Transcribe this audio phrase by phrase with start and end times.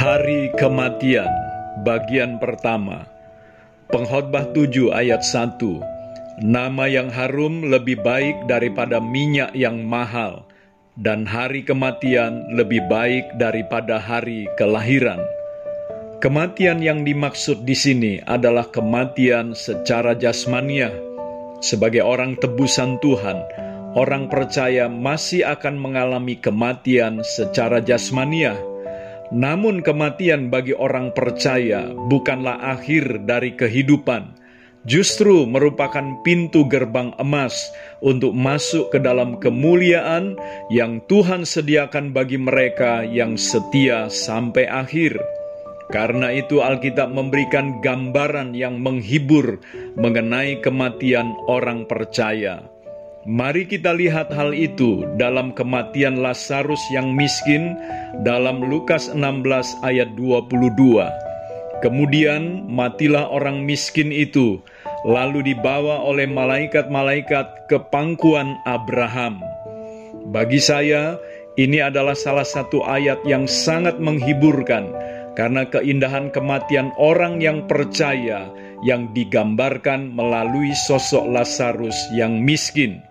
[0.00, 1.28] Hari Kematian
[1.84, 3.04] Bagian pertama.
[3.92, 5.60] Pengkhotbah 7 ayat 1
[6.40, 10.48] Nama yang harum lebih baik daripada minyak yang mahal
[10.96, 15.20] Dan hari kematian lebih baik daripada hari kelahiran.
[16.24, 20.96] Kematian yang dimaksud di sini adalah kematian secara jasmaniah.
[21.60, 23.36] Sebagai orang tebusan Tuhan
[23.92, 28.70] Orang percaya masih akan mengalami kematian secara jasmaniah
[29.30, 34.34] namun kematian bagi orang percaya bukanlah akhir dari kehidupan,
[34.88, 37.54] justru merupakan pintu gerbang emas
[38.02, 40.34] untuk masuk ke dalam kemuliaan
[40.74, 45.14] yang Tuhan sediakan bagi mereka yang setia sampai akhir.
[45.90, 49.58] Karena itu Alkitab memberikan gambaran yang menghibur
[49.98, 52.62] mengenai kematian orang percaya.
[53.28, 57.76] Mari kita lihat hal itu dalam kematian Lazarus yang miskin
[58.24, 59.44] dalam Lukas 16
[59.84, 61.04] ayat 22.
[61.84, 64.64] Kemudian matilah orang miskin itu,
[65.04, 69.44] lalu dibawa oleh malaikat-malaikat ke pangkuan Abraham.
[70.32, 71.20] Bagi saya,
[71.60, 74.96] ini adalah salah satu ayat yang sangat menghiburkan
[75.36, 78.48] karena keindahan kematian orang yang percaya
[78.80, 83.09] yang digambarkan melalui sosok Lazarus yang miskin.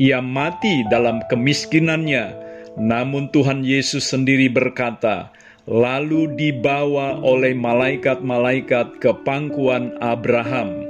[0.00, 2.32] Ia mati dalam kemiskinannya,
[2.80, 5.28] namun Tuhan Yesus sendiri berkata,
[5.68, 10.88] lalu dibawa oleh malaikat-malaikat ke pangkuan Abraham.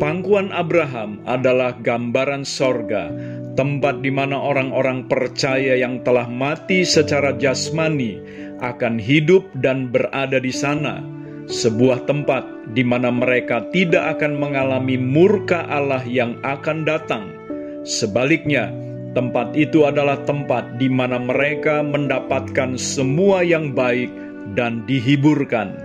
[0.00, 3.12] Pangkuan Abraham adalah gambaran sorga,
[3.60, 8.18] tempat di mana orang-orang percaya yang telah mati secara jasmani
[8.64, 11.04] akan hidup dan berada di sana.
[11.44, 17.43] Sebuah tempat di mana mereka tidak akan mengalami murka Allah yang akan datang
[17.84, 18.72] Sebaliknya,
[19.12, 24.08] tempat itu adalah tempat di mana mereka mendapatkan semua yang baik
[24.56, 25.76] dan dihiburkan.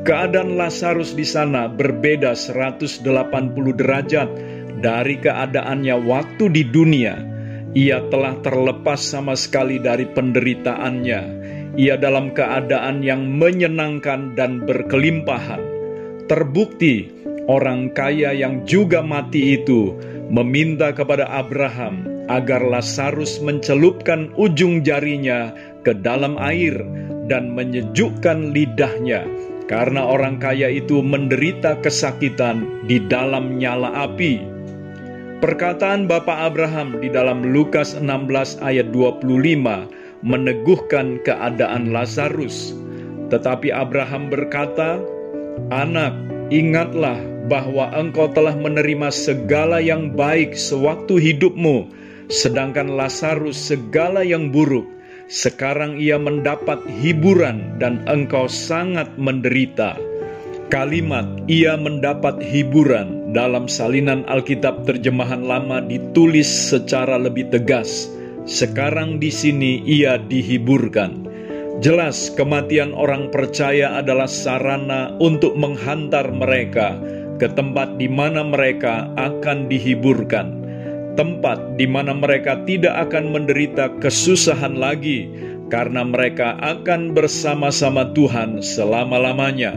[0.00, 3.04] Keadaan Lazarus di sana berbeda 180
[3.76, 4.28] derajat
[4.80, 7.20] dari keadaannya waktu di dunia.
[7.76, 11.20] Ia telah terlepas sama sekali dari penderitaannya.
[11.76, 15.60] Ia dalam keadaan yang menyenangkan dan berkelimpahan.
[16.32, 17.12] Terbukti
[17.44, 19.94] orang kaya yang juga mati itu
[20.30, 25.50] meminta kepada Abraham agar Lazarus mencelupkan ujung jarinya
[25.82, 26.78] ke dalam air
[27.26, 29.26] dan menyejukkan lidahnya
[29.66, 34.42] karena orang kaya itu menderita kesakitan di dalam nyala api.
[35.42, 39.24] Perkataan Bapak Abraham di dalam Lukas 16 ayat 25
[40.20, 42.76] meneguhkan keadaan Lazarus.
[43.32, 45.00] Tetapi Abraham berkata,
[45.72, 46.12] "Anak,
[46.52, 51.88] ingatlah bahwa engkau telah menerima segala yang baik sewaktu hidupmu,
[52.28, 54.86] sedangkan Lazarus segala yang buruk.
[55.30, 59.94] Sekarang ia mendapat hiburan dan engkau sangat menderita.
[60.70, 68.10] Kalimat "ia mendapat hiburan" dalam salinan Alkitab terjemahan lama ditulis secara lebih tegas.
[68.46, 71.30] Sekarang di sini ia dihiburkan.
[71.78, 76.98] Jelas kematian orang percaya adalah sarana untuk menghantar mereka
[77.40, 80.60] ke tempat di mana mereka akan dihiburkan,
[81.16, 85.24] tempat di mana mereka tidak akan menderita kesusahan lagi,
[85.72, 89.72] karena mereka akan bersama-sama Tuhan selama-lamanya.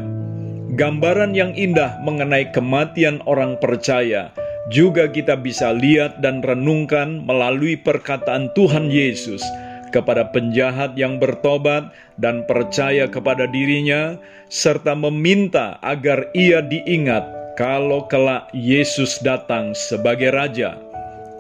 [0.75, 4.35] Gambaran yang indah mengenai kematian orang percaya
[4.73, 9.45] juga kita bisa lihat dan renungkan melalui perkataan Tuhan Yesus
[9.93, 14.17] kepada penjahat yang bertobat dan percaya kepada dirinya,
[14.49, 20.77] serta meminta agar ia diingat kalau kelak Yesus datang sebagai Raja.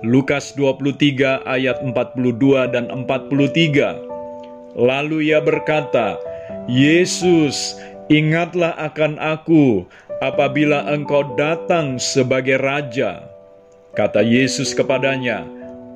[0.03, 4.77] Lukas 23 ayat 42 dan 43.
[4.77, 6.19] Lalu ia berkata,
[6.67, 7.79] Yesus,
[8.11, 9.87] ingatlah akan aku
[10.19, 13.23] apabila engkau datang sebagai Raja.
[13.95, 15.47] Kata Yesus kepadanya,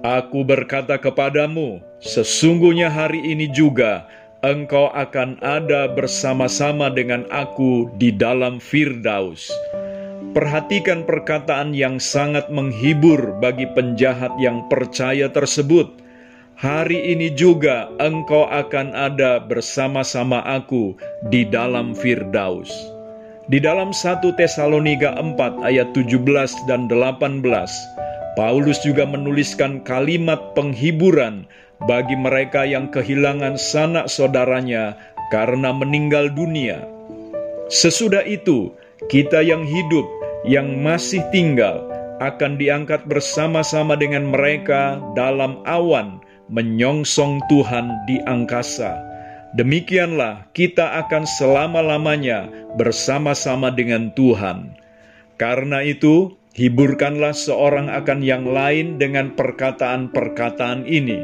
[0.06, 4.06] Aku berkata kepadamu, sesungguhnya hari ini juga
[4.46, 9.50] engkau akan ada bersama-sama dengan aku di dalam Firdaus.
[10.36, 15.88] Perhatikan perkataan yang sangat menghibur bagi penjahat yang percaya tersebut.
[16.58, 20.98] Hari ini juga engkau akan ada bersama-sama aku
[21.30, 22.68] di dalam Firdaus.
[23.48, 26.20] Di dalam 1 Tesalonika 4 ayat 17
[26.68, 27.46] dan 18,
[28.36, 31.48] Paulus juga menuliskan kalimat penghiburan
[31.88, 34.98] bagi mereka yang kehilangan sanak saudaranya
[35.32, 36.84] karena meninggal dunia.
[37.72, 38.74] Sesudah itu,
[39.14, 40.17] kita yang hidup
[40.48, 41.84] yang masih tinggal
[42.18, 49.04] akan diangkat bersama-sama dengan mereka dalam awan menyongsong Tuhan di angkasa.
[49.56, 54.76] demikianlah kita akan selama-lamanya bersama-sama dengan Tuhan.
[55.40, 61.22] Karena itu, hiburkanlah seorang akan yang lain dengan perkataan-perkataan ini.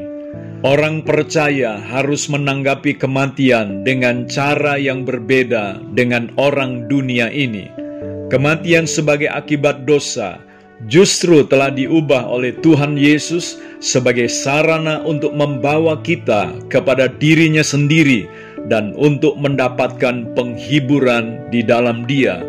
[0.64, 7.83] Orang percaya harus menanggapi kematian dengan cara yang berbeda dengan orang dunia ini.
[8.32, 10.40] Kematian sebagai akibat dosa
[10.88, 18.28] justru telah diubah oleh Tuhan Yesus sebagai sarana untuk membawa kita kepada dirinya sendiri
[18.68, 22.44] dan untuk mendapatkan penghiburan di dalam Dia.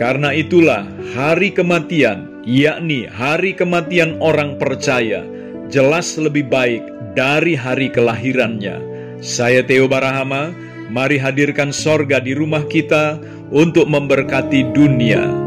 [0.00, 5.22] Karena itulah hari kematian, yakni hari kematian orang percaya,
[5.68, 6.82] jelas lebih baik
[7.12, 8.80] dari hari kelahirannya.
[9.22, 10.50] Saya Theo Barahama,
[10.92, 13.16] mari hadirkan sorga di rumah kita
[13.48, 15.41] untuk memberkati dunia